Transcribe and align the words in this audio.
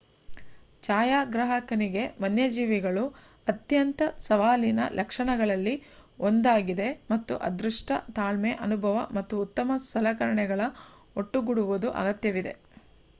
ಛಾಯಾಗ್ರಾಹಕನಿಗೆ 0.83 2.03
ವನ್ಯಜೀವಿಗಳು 2.21 3.03
ಅತ್ಯಂತ 3.47 3.99
ಸವಾಲಿನ 4.25 4.79
ಲಕ್ಷಣಗಳಲ್ಲಿ 4.99 5.75
ಒಂದಾಗಿದೆ, 6.19 6.89
ಮತ್ತು 7.11 7.35
ಅದೃಷ್ಟ 7.49 7.91
ತಾಳ್ಮೆ 8.17 8.53
ಅನುಭವ 8.65 8.97
ಮತ್ತು 9.17 9.37
ಉತ್ತಮ 9.45 9.69
ಸಲಕರಣೆಗಳ 9.89 10.61
ಒಟ್ಟುಗೊಡುವುದು 11.15 11.89
ಅಗತ್ಯವಿದೆ 12.01 12.55